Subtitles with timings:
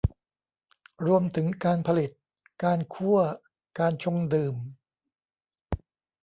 [1.05, 2.09] รวมถึงการผลิต
[2.63, 3.17] การคั่ว
[3.79, 4.55] การชงดื่ม